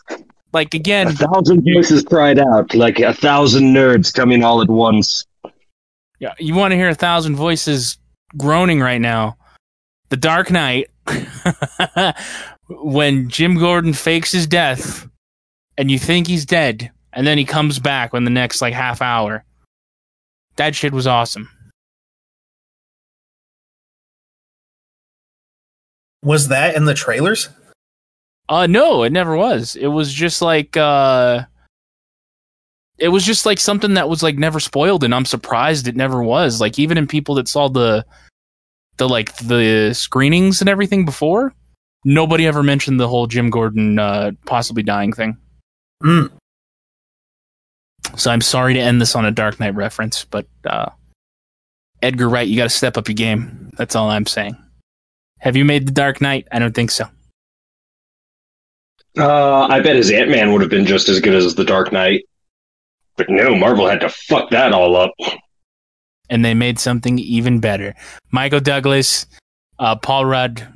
Like 0.53 0.75
again, 0.75 1.09
A 1.09 1.13
thousand 1.13 1.65
voices 1.75 2.03
cried 2.03 2.39
out, 2.39 2.75
like 2.75 2.99
a 3.01 3.15
thousand 3.15 3.75
nerds 3.75 4.13
coming 4.13 4.45
all 4.45 4.61
at 4.61 4.69
once. 4.69 5.25
yeah, 6.19 6.35
you 6.39 6.55
want 6.55 6.73
to 6.73 6.77
hear 6.77 6.91
a 6.91 6.95
thousand 6.95 7.37
voices 7.37 7.97
groaning 8.37 8.81
right 8.81 9.01
now. 9.01 9.37
The 10.11 10.17
Dark 10.19 10.51
Knight, 10.51 10.91
when 12.69 13.31
Jim 13.31 13.59
Gordon 13.59 13.95
fakes 13.95 14.31
his 14.33 14.47
death, 14.47 15.09
and 15.79 15.91
you 15.91 15.99
think 15.99 16.27
he's 16.27 16.45
dead, 16.45 16.91
and 17.15 17.27
then 17.27 17.39
he 17.39 17.45
comes 17.47 17.79
back 17.79 18.13
in 18.13 18.25
the 18.25 18.31
next 18.31 18.61
like 18.61 18.75
half 18.75 19.01
hour. 19.01 19.45
That 20.57 20.75
shit 20.75 20.93
was 20.93 21.07
awesome. 21.07 21.49
Was 26.23 26.49
that 26.49 26.77
in 26.77 26.85
the 26.85 26.95
trailers? 26.95 27.49
Uh 28.53 28.67
no, 28.67 29.03
it 29.03 29.13
never 29.15 29.35
was. 29.35 29.77
It 29.77 29.87
was 29.87 30.13
just 30.13 30.43
like 30.43 30.77
uh 30.77 31.45
it 32.99 33.09
was 33.09 33.25
just 33.25 33.47
like 33.47 33.59
something 33.59 33.95
that 33.95 34.11
was 34.11 34.23
like 34.23 34.37
never 34.37 34.61
spoiled 34.61 35.05
and 35.05 35.15
I'm 35.15 35.25
surprised 35.25 35.89
it 35.89 35.97
never 35.97 36.23
was. 36.23 36.61
Like 36.61 36.79
even 36.79 36.99
in 36.99 37.07
people 37.07 37.35
that 37.37 37.49
saw 37.49 37.69
the 37.69 38.05
the 38.99 39.09
like 39.09 39.35
the 39.39 39.95
screenings 39.95 40.61
and 40.61 40.69
everything 40.69 41.07
before, 41.07 41.55
nobody 42.05 42.47
ever 42.47 42.63
mentioned 42.63 43.01
the 43.01 43.09
whole 43.09 43.27
Jim 43.27 43.49
Gordon 43.49 43.99
uh 43.99 44.33
possibly 44.45 44.83
dying 44.83 45.15
thing. 45.15 45.39
Mm. 46.05 46.31
So 48.17 48.31
I'm 48.31 48.43
sorry 48.43 48.75
to 48.75 48.81
end 48.81 49.01
this 49.01 49.17
on 49.17 49.25
a 49.25 49.31
Dark 49.31 49.61
Knight 49.61 49.75
reference, 49.75 50.27
but 50.27 50.47
uh 50.67 50.91
Edgar 52.03 52.29
Wright, 52.29 52.47
you 52.47 52.59
got 52.59 52.65
to 52.65 52.69
step 52.69 52.99
up 52.99 53.09
your 53.09 53.15
game. 53.15 53.71
That's 53.79 53.97
all 53.97 54.11
I'm 54.11 54.27
saying. 54.27 54.59
Have 55.39 55.57
you 55.57 55.65
made 55.65 55.89
the 55.89 55.93
Dark 55.93 56.21
Knight? 56.21 56.49
I 56.53 56.59
don't 56.59 56.75
think 56.75 56.91
so. 56.91 57.07
Uh, 59.19 59.67
I 59.67 59.81
bet 59.81 59.97
his 59.97 60.11
Ant 60.11 60.31
Man 60.31 60.53
would 60.53 60.61
have 60.63 60.71
been 60.71 60.87
just 60.87 61.09
as 61.09 61.21
good 61.21 61.35
as 61.35 61.55
The 61.55 61.65
Dark 61.65 61.93
Knight. 61.93 62.25
But 63.17 63.29
no, 63.29 63.55
Marvel 63.55 63.87
had 63.89 64.01
to 64.01 64.09
fuck 64.09 64.51
that 64.51 64.73
all 64.73 64.97
up. 64.97 65.13
and 66.31 66.43
they 66.45 66.55
made 66.55 66.79
something 66.79 67.19
even 67.19 67.61
better. 67.61 67.95
Michael 68.31 68.61
Douglas, 68.61 69.27
uh, 69.79 69.97
Paul 69.97 70.25
Rudd, 70.25 70.67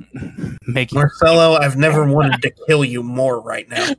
making 0.67 0.99
Marcelo, 0.99 1.55
I've 1.55 1.77
never 1.77 2.05
wanted 2.05 2.43
to 2.43 2.51
kill 2.67 2.85
you 2.85 3.01
more 3.01 3.41
right 3.41 3.67
now. 3.69 3.89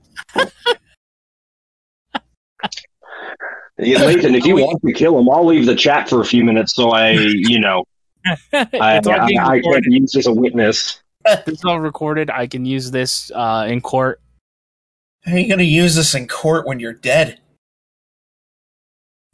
Yeah, 3.80 3.98
Lathan, 4.00 4.36
if 4.36 4.44
you 4.44 4.56
want 4.56 4.82
to 4.84 4.92
kill 4.92 5.18
him, 5.18 5.28
I'll 5.30 5.44
leave 5.46 5.64
the 5.66 5.76
chat 5.76 6.08
for 6.08 6.20
a 6.20 6.24
few 6.24 6.42
minutes 6.44 6.74
so 6.74 6.90
I, 6.90 7.10
you 7.12 7.60
know, 7.60 7.84
I, 8.52 8.96
it's 8.96 9.06
all 9.06 9.14
I, 9.14 9.24
I 9.24 9.30
can't 9.32 9.50
recorded. 9.50 9.92
use 9.92 10.16
as 10.16 10.26
a 10.26 10.32
witness. 10.32 11.00
It's 11.24 11.64
all 11.64 11.78
recorded. 11.78 12.28
I 12.30 12.46
can 12.48 12.64
use 12.64 12.90
this 12.90 13.30
uh, 13.34 13.66
in 13.68 13.80
court. 13.80 14.20
How 15.28 15.34
are 15.34 15.38
you 15.38 15.46
going 15.46 15.58
to 15.58 15.64
use 15.64 15.94
this 15.94 16.14
in 16.14 16.26
court 16.26 16.66
when 16.66 16.80
you're 16.80 16.94
dead? 16.94 17.38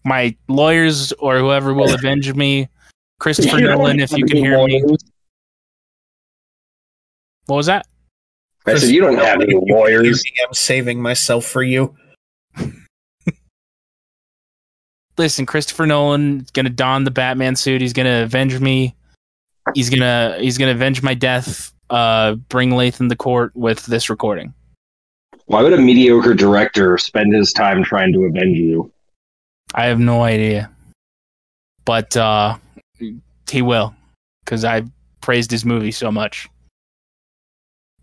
My 0.02 0.36
lawyers 0.48 1.12
or 1.12 1.38
whoever 1.38 1.72
will 1.72 1.94
avenge 1.94 2.34
me, 2.34 2.68
Christopher 3.20 3.60
Nolan, 3.60 4.00
if 4.00 4.10
you 4.10 4.24
can 4.24 4.38
any 4.38 4.46
hear 4.46 4.64
me. 4.66 4.82
What 7.46 7.56
was 7.56 7.66
that? 7.66 7.86
I 8.66 8.74
said, 8.76 8.90
you 8.90 9.02
don't 9.02 9.18
have 9.18 9.40
any 9.40 9.54
lawyers. 9.54 10.20
I'm 10.44 10.52
saving 10.52 11.00
myself 11.00 11.44
for 11.44 11.62
you. 11.62 11.94
Listen, 15.16 15.46
Christopher 15.46 15.86
Nolan 15.86 16.40
is 16.40 16.50
gonna 16.50 16.70
don 16.70 17.04
the 17.04 17.12
Batman 17.12 17.54
suit. 17.54 17.80
He's 17.80 17.92
gonna 17.92 18.24
avenge 18.24 18.58
me. 18.58 18.96
He's 19.74 19.90
gonna 19.90 20.38
he's 20.40 20.58
gonna 20.58 20.72
avenge 20.72 21.04
my 21.04 21.14
death. 21.14 21.72
Uh, 21.88 22.34
bring 22.34 22.70
Lathan 22.70 23.08
to 23.10 23.16
court 23.16 23.52
with 23.54 23.86
this 23.86 24.10
recording. 24.10 24.54
Why 25.46 25.62
would 25.62 25.72
a 25.72 25.78
mediocre 25.78 26.34
director 26.34 26.96
spend 26.98 27.34
his 27.34 27.52
time 27.52 27.84
trying 27.84 28.12
to 28.14 28.24
avenge 28.24 28.56
you? 28.56 28.90
I 29.74 29.86
have 29.86 29.98
no 30.00 30.22
idea, 30.22 30.70
but 31.84 32.16
uh, 32.16 32.56
he 33.50 33.62
will 33.62 33.94
because 34.44 34.64
I 34.64 34.84
praised 35.20 35.50
his 35.50 35.64
movie 35.64 35.90
so 35.92 36.10
much. 36.10 36.48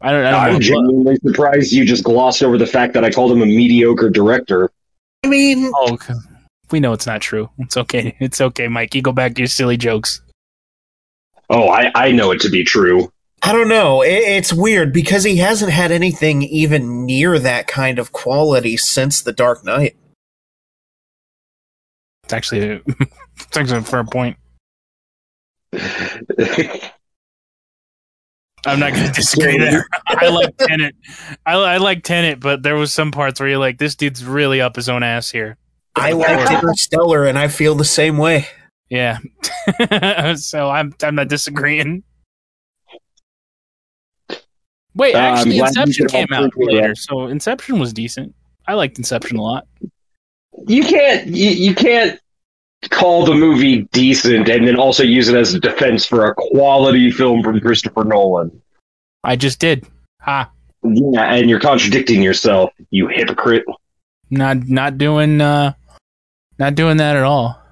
I 0.02 0.12
don't. 0.12 0.26
I 0.26 0.32
don't 0.48 0.56
I'm 0.56 0.62
genuinely 0.62 1.16
surprised 1.18 1.72
you 1.72 1.86
just 1.86 2.04
glossed 2.04 2.44
over 2.44 2.58
the 2.58 2.66
fact 2.68 2.94
that 2.94 3.04
I 3.06 3.12
called 3.12 3.32
him 3.32 3.42
a 3.42 3.46
mediocre 3.46 4.10
director. 4.10 4.70
I 5.24 5.28
mean, 5.28 5.72
Oh, 5.76 5.94
okay. 5.94 6.16
we 6.72 6.80
know 6.80 6.94
it's 6.94 7.06
not 7.06 7.22
true. 7.22 7.50
It's 7.60 7.78
okay. 7.78 8.16
It's 8.20 8.42
okay, 8.42 8.68
Mike. 8.68 8.96
You 8.96 9.02
go 9.02 9.12
back 9.12 9.36
to 9.36 9.42
your 9.42 9.48
silly 9.48 9.78
jokes. 9.78 10.22
Oh, 11.50 11.70
I, 11.70 11.92
I 11.96 12.12
know 12.12 12.32
it 12.32 12.42
to 12.42 12.50
be 12.50 12.64
true. 12.64 13.12
I 13.44 13.52
don't 13.52 13.70
know. 13.70 14.02
It, 14.02 14.10
it's 14.10 14.54
weird 14.54 14.94
because 14.94 15.24
he 15.24 15.38
hasn't 15.38 15.72
had 15.72 15.92
anything 15.92 16.44
even 16.44 17.06
near 17.06 17.40
that 17.40 17.68
kind 17.68 17.98
of 17.98 18.12
quality 18.12 18.78
since 18.78 19.22
The 19.22 19.34
Dark 19.34 19.66
Knight. 19.66 19.96
It's 22.24 22.34
actually 22.34 22.70
a, 22.70 22.82
it's 23.38 23.58
actually 23.58 23.80
a 23.80 23.84
fair 23.84 24.04
point. 24.04 24.38
I'm 28.66 28.80
not 28.80 28.94
going 28.94 29.08
to 29.08 29.14
disagree 29.14 29.58
there. 29.60 29.88
I 30.06 30.30
like 30.30 30.56
Tenet. 30.58 30.96
I, 31.46 31.54
I 31.54 31.78
like 31.78 32.04
Tenet, 32.04 32.40
but 32.40 32.62
there 32.64 32.76
was 32.76 32.94
some 32.94 33.12
parts 33.12 33.40
where 33.40 33.50
you're 33.50 33.58
like, 33.58 33.80
this 33.80 33.96
dude's 33.96 34.24
really 34.24 34.62
up 34.62 34.76
his 34.76 34.88
own 34.88 35.04
ass 35.04 35.32
here. 35.32 35.58
I 35.96 36.14
liked 36.14 36.52
Interstellar, 36.52 37.26
and 37.26 37.38
I 37.38 37.48
feel 37.48 37.76
the 37.76 37.84
same 37.84 38.18
way. 38.18 38.48
Yeah. 38.90 39.18
so 40.36 40.70
I'm 40.70 40.94
I'm 41.04 41.16
not 41.16 41.28
disagreeing. 41.28 42.04
Wait, 44.96 45.16
Uh, 45.16 45.20
actually, 45.20 45.56
you 45.56 45.66
Inception 45.66 46.08
came 46.08 46.28
out 46.34 46.52
later, 46.58 46.96
so 46.96 47.28
Inception 47.28 47.80
was 47.80 47.94
decent. 47.94 48.36
I 48.68 48.74
liked 48.74 48.98
Inception 48.98 49.38
a 49.38 49.42
lot. 49.42 49.68
you 50.68 50.84
can't 50.84 51.28
you, 51.28 51.50
you 51.50 51.74
can't 51.76 52.20
call 52.90 53.26
the 53.26 53.34
movie 53.34 53.84
decent 53.92 54.50
and 54.50 54.68
then 54.68 54.76
also 54.76 55.04
use 55.04 55.30
it 55.30 55.36
as 55.36 55.54
a 55.54 55.60
defense 55.60 56.06
for 56.06 56.26
a 56.26 56.34
quality 56.36 57.12
film 57.12 57.42
from 57.44 57.60
Christopher 57.60 58.04
Nolan. 58.04 58.62
I 59.24 59.36
just 59.36 59.60
did. 59.60 59.86
Ha. 60.22 60.50
Yeah, 60.84 61.34
and 61.34 61.48
you're 61.50 61.60
contradicting 61.60 62.22
yourself, 62.24 62.72
you 62.90 63.08
hypocrite. 63.08 63.64
Not 64.30 64.68
not 64.68 64.98
doing 64.98 65.40
uh 65.42 65.74
not 66.60 66.76
doing 66.76 66.98
that 66.98 67.16
at 67.16 67.24
all. 67.24 67.58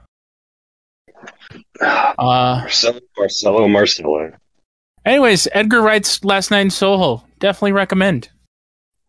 Uh 1.81 2.59
Marcelo, 2.61 2.99
Marcelo, 3.17 3.67
Marcelo. 3.67 4.31
Anyways, 5.05 5.47
Edgar 5.53 5.81
Wright's 5.81 6.23
Last 6.23 6.51
Night 6.51 6.61
in 6.61 6.69
Soho. 6.69 7.23
Definitely 7.39 7.71
recommend. 7.73 8.29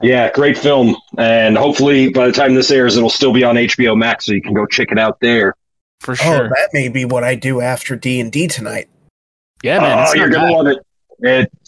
Yeah, 0.02 0.30
great 0.32 0.56
film, 0.56 0.96
and 1.18 1.58
hopefully 1.58 2.08
by 2.08 2.26
the 2.26 2.32
time 2.32 2.54
this 2.54 2.70
airs, 2.70 2.96
it'll 2.96 3.10
still 3.10 3.32
be 3.34 3.44
on 3.44 3.56
HBO 3.56 3.96
Max, 3.98 4.24
so 4.26 4.32
you 4.32 4.40
can 4.40 4.54
go 4.54 4.64
check 4.64 4.92
it 4.92 4.98
out 4.98 5.20
there. 5.20 5.54
For 6.00 6.16
sure. 6.16 6.32
Oh, 6.32 6.36
sure. 6.38 6.48
that 6.48 6.70
may 6.72 6.88
be 6.88 7.04
what 7.04 7.22
I 7.22 7.34
do 7.34 7.60
after 7.60 7.96
D 7.96 8.18
and 8.18 8.32
D 8.32 8.48
tonight. 8.48 8.88
yeah, 9.62 9.78
man. 9.78 9.98
oh, 9.98 10.02
it's 10.04 10.14
you're 10.14 10.30
gonna 10.30 10.52
love 10.52 10.66
it. 10.68 10.78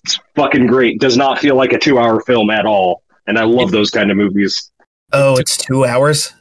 It's 0.04 0.18
fucking 0.34 0.66
great. 0.66 0.98
Does 0.98 1.18
not 1.18 1.38
feel 1.38 1.56
like 1.56 1.74
a 1.74 1.78
two-hour 1.78 2.22
film 2.22 2.48
at 2.48 2.64
all, 2.64 3.02
and 3.26 3.38
I 3.38 3.44
love 3.44 3.70
those 3.70 3.90
kind 3.90 4.10
of 4.10 4.16
movies. 4.16 4.70
Oh, 5.12 5.36
it's 5.36 5.58
two 5.58 5.84
hours. 5.84 6.32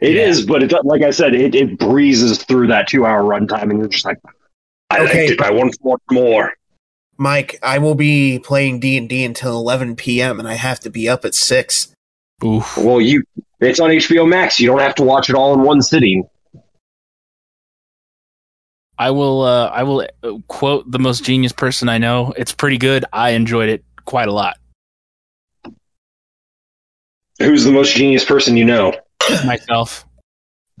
It 0.00 0.16
is, 0.16 0.40
Yeah. 0.40 0.46
but 0.48 0.62
it 0.62 0.72
like 0.86 1.02
I 1.02 1.10
said, 1.10 1.34
it, 1.34 1.54
it 1.54 1.78
breezes 1.78 2.42
through 2.44 2.68
that 2.68 2.88
two-hour 2.88 3.22
runtime, 3.24 3.64
and 3.68 3.78
you're 3.78 3.88
just 3.88 4.06
like, 4.06 4.16
I 4.88 5.00
Okay. 5.00 5.28
liked 5.28 5.32
it. 5.32 5.40
I 5.42 5.50
want 5.50 5.76
more. 6.10 6.50
More. 7.18 7.24
Mike, 7.24 7.58
I 7.62 7.78
will 7.78 7.94
be 7.94 8.38
playing 8.38 8.80
D 8.80 8.96
and 8.96 9.08
D 9.08 9.24
until 9.24 9.56
11 9.56 9.96
p.m. 9.96 10.38
and 10.38 10.48
I 10.48 10.54
have 10.54 10.80
to 10.80 10.90
be 10.90 11.08
up 11.08 11.24
at 11.24 11.34
six. 11.34 11.92
Oof. 12.44 12.76
Well, 12.76 13.00
you, 13.00 13.22
it's 13.60 13.80
on 13.80 13.90
HBO 13.90 14.28
Max. 14.28 14.60
You 14.60 14.66
don't 14.66 14.80
have 14.80 14.94
to 14.96 15.02
watch 15.02 15.30
it 15.30 15.36
all 15.36 15.54
in 15.54 15.62
one 15.62 15.82
sitting. 15.82 16.28
I 18.96 19.10
will 19.10 19.42
uh 19.42 19.66
I 19.66 19.82
will 19.82 20.06
uh, 20.22 20.32
quote 20.46 20.88
the 20.88 21.00
most 21.00 21.24
genius 21.24 21.52
person 21.52 21.88
I 21.88 21.98
know. 21.98 22.32
It's 22.36 22.52
pretty 22.52 22.78
good. 22.78 23.04
I 23.12 23.30
enjoyed 23.30 23.68
it 23.68 23.84
quite 24.04 24.28
a 24.28 24.32
lot. 24.32 24.56
Who's 27.40 27.64
the 27.64 27.72
most 27.72 27.94
genius 27.94 28.24
person 28.24 28.56
you 28.56 28.64
know? 28.64 28.94
Myself. 29.44 30.06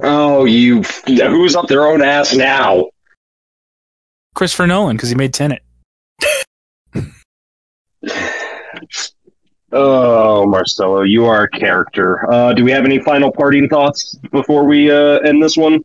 Oh, 0.02 0.44
you. 0.44 0.82
Who's 1.06 1.56
up 1.56 1.66
their 1.66 1.86
own 1.86 2.02
ass 2.02 2.34
now? 2.34 2.90
Christopher 4.34 4.66
Nolan 4.66 4.96
because 4.96 5.08
he 5.08 5.14
made 5.14 5.34
Tenet. 5.34 5.62
Oh, 9.72 10.46
Marcelo, 10.46 11.02
you 11.02 11.24
are 11.24 11.42
a 11.44 11.50
character. 11.50 12.30
Uh, 12.32 12.52
do 12.52 12.64
we 12.64 12.70
have 12.70 12.84
any 12.84 13.00
final 13.00 13.32
parting 13.32 13.68
thoughts 13.68 14.14
before 14.30 14.64
we 14.64 14.90
uh, 14.90 15.18
end 15.20 15.42
this 15.42 15.56
one? 15.56 15.82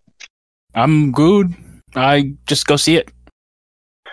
I'm 0.75 1.12
good. 1.12 1.55
I 1.95 2.36
just 2.45 2.67
go 2.67 2.75
see 2.75 2.97
it. 2.97 3.12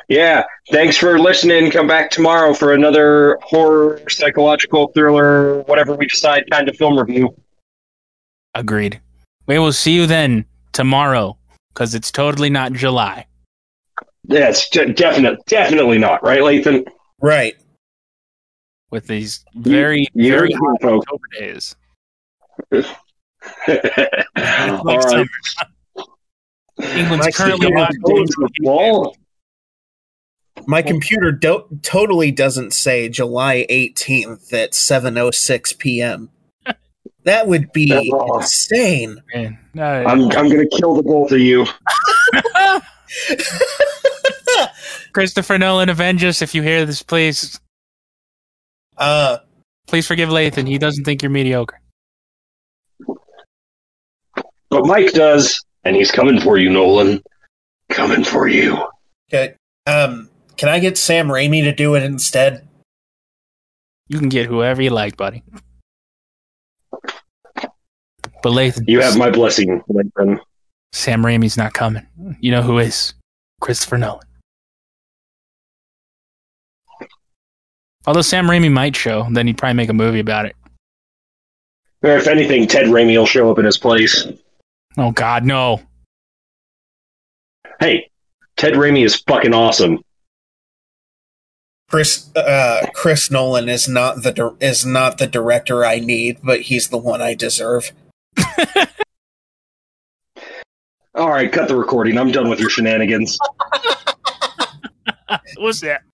Yeah. 0.09 0.45
Thanks 0.71 0.97
for 0.97 1.19
listening. 1.19 1.71
Come 1.71 1.87
back 1.87 2.11
tomorrow 2.11 2.55
for 2.55 2.73
another 2.73 3.39
horror, 3.43 4.01
psychological 4.09 4.93
thriller, 4.95 5.61
whatever 5.63 5.95
we 5.95 6.07
decide 6.07 6.45
kind 6.51 6.69
of 6.69 6.77
film 6.77 6.99
review. 6.99 7.35
Agreed. 8.55 9.01
We 9.47 9.59
will 9.59 9.73
see 9.73 9.93
you 9.95 10.07
then 10.07 10.47
tomorrow 10.73 11.37
because 11.75 11.95
it's 11.95 12.11
totally 12.11 12.49
not 12.49 12.73
July. 12.73 13.27
Yeah, 14.29 14.49
it's 14.49 14.69
de- 14.71 14.93
definite, 14.93 15.45
definitely 15.47 15.99
not, 15.99 16.23
right, 16.23 16.41
Lathan? 16.41 16.87
Right. 17.21 17.57
With 18.91 19.07
these 19.07 19.45
very 19.55 20.07
You 20.15 20.31
very 20.33 20.53
hot 20.53 20.77
here, 20.81 20.91
folks. 20.91 21.07
October 21.07 21.23
days. 21.39 21.77
All 24.87 24.99
right. 24.99 25.27
England's 26.95 27.27
Like 27.27 27.35
currently 27.35 27.67
summer. 27.69 27.77
watching. 27.77 28.49
Well, 28.63 29.17
My 30.67 30.83
computer 30.83 31.33
do- 31.33 31.67
totally 31.83 32.31
doesn't 32.31 32.73
say 32.73 33.09
July 33.09 33.67
18th 33.71 34.53
at 34.53 34.73
7:06 34.73 35.79
p.m. 35.79 36.31
That 37.25 37.47
would 37.49 37.73
be 37.73 38.11
Oh. 38.15 38.39
insane. 38.39 39.21
Man, 39.35 39.59
uh, 39.77 39.81
I'm 39.83 40.23
I'm 40.33 40.49
gonna 40.49 40.67
kill 40.79 40.95
the 40.95 41.03
both 41.03 41.33
of 41.33 41.41
you. 41.41 41.67
Christopher 45.13 45.59
Nolan, 45.59 45.89
avenge 45.89 46.23
us 46.25 46.43
if 46.43 46.55
you 46.55 46.63
hear 46.63 46.85
this, 46.85 47.03
please. 47.03 47.59
Uh, 48.97 49.39
Please 49.87 50.07
forgive 50.07 50.29
Lathan. 50.31 50.67
He 50.67 50.79
doesn't 50.79 51.05
think 51.05 51.23
you're 51.23 51.31
mediocre. 51.31 51.81
But 54.69 54.85
Mike 54.87 55.13
does, 55.13 55.65
and 55.85 55.95
he's 55.95 56.11
coming 56.11 56.41
for 56.41 56.59
you, 56.59 56.71
Nolan. 56.71 57.23
Coming 57.89 58.25
for 58.25 58.49
you. 58.49 58.77
okay. 59.33 59.55
Um, 59.87 60.29
can 60.57 60.69
I 60.69 60.81
get 60.81 60.99
Sam 60.99 61.29
Raimi 61.29 61.63
to 61.63 61.73
do 61.73 61.95
it 61.95 62.03
instead? 62.03 62.67
You 64.09 64.19
can 64.19 64.29
get 64.29 64.47
whoever 64.47 64.83
you 64.83 64.91
like, 64.91 65.17
buddy. 65.17 65.45
But 68.43 68.53
Lathan, 68.53 68.85
You 68.89 69.01
have 69.01 69.17
my 69.17 69.31
blessing, 69.31 69.83
Lathan. 69.89 70.41
Sam 70.93 71.23
Raimi's 71.23 71.57
not 71.57 71.73
coming. 71.75 72.07
You 72.41 72.51
know 72.51 72.63
who 72.63 72.79
is? 72.79 73.15
Christopher 73.61 73.99
Nolan. 73.99 74.27
Although 78.07 78.23
Sam 78.23 78.47
Raimi 78.47 78.71
might 78.71 78.95
show, 78.95 79.27
then 79.31 79.47
he'd 79.47 79.59
probably 79.59 79.75
make 79.75 79.89
a 79.89 79.95
movie 79.95 80.21
about 80.21 80.47
it. 80.47 80.55
Or 82.03 82.17
if 82.17 82.29
anything, 82.29 82.67
Ted 82.67 82.87
Raimi 82.87 83.17
will 83.19 83.27
show 83.27 83.51
up 83.51 83.59
in 83.59 83.65
his 83.65 83.79
place. 83.79 84.27
Oh 84.97 85.11
God, 85.11 85.45
no! 85.45 85.81
Hey, 87.81 88.11
Ted 88.57 88.75
Raimi 88.75 89.05
is 89.05 89.17
fucking 89.17 89.53
awesome. 89.53 89.99
Chris 91.89 92.35
uh, 92.35 92.87
Chris 92.95 93.31
Nolan 93.31 93.69
is 93.69 93.89
not 93.89 94.23
the 94.23 94.33
dir- 94.33 94.57
is 94.61 94.87
not 94.87 95.19
the 95.19 95.27
director 95.27 95.85
I 95.85 95.99
need, 95.99 96.39
but 96.43 96.63
he's 96.63 96.89
the 96.89 96.99
one 96.99 97.21
I 97.21 97.35
deserve. 97.35 97.93
All 101.15 101.31
right, 101.31 101.51
cut 101.51 101.69
the 101.69 101.77
recording. 101.77 102.19
I'm 102.19 102.31
done 102.31 102.49
with 102.51 102.61
your 102.61 102.71
shenanigans. 102.71 103.39
What's 105.57 105.81
that? 105.81 106.03